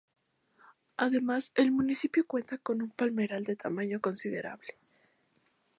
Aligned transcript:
Además 0.97 1.51
el 1.53 1.71
municipio 1.71 2.25
cuenta 2.25 2.57
con 2.57 2.81
un 2.81 2.89
palmeral 2.89 3.43
de 3.43 3.55
tamaño 3.55 4.01
considerable. 4.01 4.75